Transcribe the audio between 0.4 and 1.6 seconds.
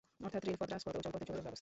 রেলপথ, রাজপথ ও জলপথের যোগাযোগ ব্যবস্থা।